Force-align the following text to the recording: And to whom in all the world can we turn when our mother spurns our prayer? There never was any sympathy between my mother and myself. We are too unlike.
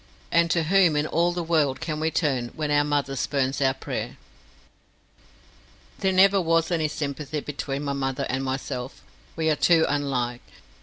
And 0.31 0.49
to 0.49 0.63
whom 0.63 0.95
in 0.95 1.05
all 1.05 1.31
the 1.31 1.43
world 1.43 1.79
can 1.79 1.99
we 1.99 2.09
turn 2.09 2.47
when 2.55 2.71
our 2.71 2.83
mother 2.83 3.15
spurns 3.15 3.61
our 3.61 3.75
prayer? 3.75 4.17
There 5.99 6.11
never 6.11 6.41
was 6.41 6.71
any 6.71 6.87
sympathy 6.87 7.39
between 7.39 7.83
my 7.83 7.93
mother 7.93 8.25
and 8.27 8.43
myself. 8.43 9.03
We 9.35 9.47
are 9.51 9.55
too 9.55 9.85
unlike. 9.87 10.41